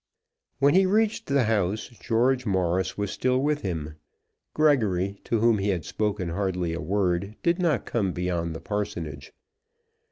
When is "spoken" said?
5.85-6.29